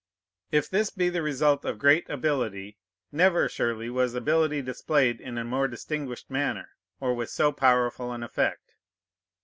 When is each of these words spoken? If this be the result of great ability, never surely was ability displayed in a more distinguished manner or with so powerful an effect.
If 0.49 0.67
this 0.67 0.89
be 0.89 1.09
the 1.09 1.21
result 1.21 1.63
of 1.63 1.77
great 1.77 2.09
ability, 2.09 2.79
never 3.11 3.47
surely 3.47 3.87
was 3.91 4.15
ability 4.15 4.63
displayed 4.63 5.21
in 5.21 5.37
a 5.37 5.43
more 5.45 5.67
distinguished 5.67 6.27
manner 6.31 6.69
or 6.99 7.13
with 7.13 7.29
so 7.29 7.51
powerful 7.51 8.11
an 8.11 8.23
effect. 8.23 8.73